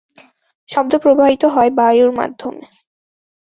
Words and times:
শব্দ 0.69 0.91
প্রবাহিত 0.97 1.43
হয় 1.45 1.71
বায়ুর 1.71 2.11
মাধ্যমে। 2.11 2.65